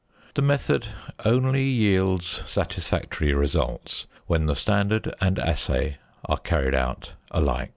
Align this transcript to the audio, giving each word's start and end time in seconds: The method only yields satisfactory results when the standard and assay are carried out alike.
The 0.33 0.41
method 0.41 0.87
only 1.25 1.63
yields 1.63 2.41
satisfactory 2.49 3.35
results 3.35 4.07
when 4.25 4.47
the 4.47 4.55
standard 4.55 5.13
and 5.21 5.37
assay 5.37 5.97
are 6.25 6.37
carried 6.39 6.73
out 6.73 7.13
alike. 7.29 7.69